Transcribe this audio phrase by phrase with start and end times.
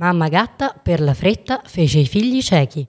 [0.00, 2.88] Mamma gatta per la fretta fece i figli ciechi.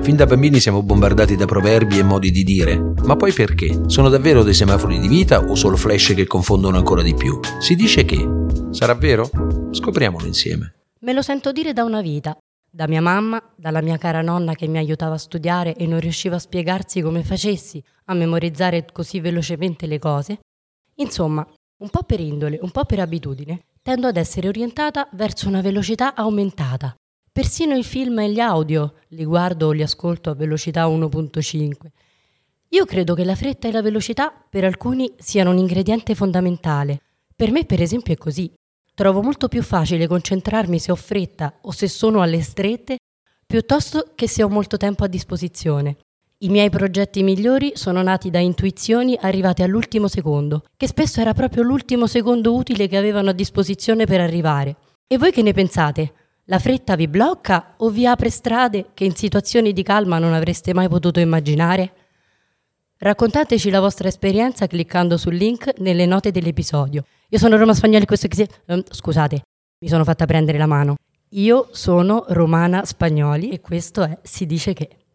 [0.00, 3.80] Fin da bambini siamo bombardati da proverbi e modi di dire, ma poi perché?
[3.86, 7.40] Sono davvero dei semafori di vita o solo flash che confondono ancora di più?
[7.58, 8.24] Si dice che.
[8.70, 9.28] Sarà vero?
[9.72, 10.74] Scopriamolo insieme.
[11.00, 12.38] Me lo sento dire da una vita,
[12.70, 16.36] da mia mamma, dalla mia cara nonna che mi aiutava a studiare e non riusciva
[16.36, 20.38] a spiegarsi come facessi a memorizzare così velocemente le cose.
[20.98, 21.44] Insomma,
[21.78, 26.16] un po' per indole, un po' per abitudine, tendo ad essere orientata verso una velocità
[26.16, 26.92] aumentata.
[27.30, 31.74] Persino i film e gli audio li guardo o li ascolto a velocità 1.5.
[32.70, 36.98] Io credo che la fretta e la velocità per alcuni siano un ingrediente fondamentale.
[37.36, 38.52] Per me, per esempio, è così.
[38.92, 42.96] Trovo molto più facile concentrarmi se ho fretta o se sono alle strette
[43.46, 45.98] piuttosto che se ho molto tempo a disposizione.
[46.40, 51.62] I miei progetti migliori sono nati da intuizioni arrivate all'ultimo secondo, che spesso era proprio
[51.62, 54.76] l'ultimo secondo utile che avevano a disposizione per arrivare.
[55.06, 56.12] E voi che ne pensate?
[56.44, 60.74] La fretta vi blocca o vi apre strade che in situazioni di calma non avreste
[60.74, 61.92] mai potuto immaginare?
[62.98, 67.06] Raccontateci la vostra esperienza cliccando sul link nelle note dell'episodio.
[67.30, 68.46] Io sono Roma Spagnoli, questo che si...
[68.66, 69.42] um, scusate,
[69.78, 70.96] mi sono fatta prendere la mano.
[71.30, 75.05] Io sono Romana Spagnoli e questo è Si dice che.